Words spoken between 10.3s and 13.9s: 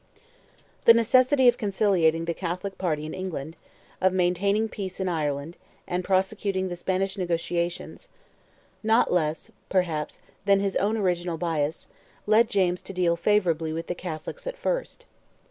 than his own original bias, led James to deal favourably with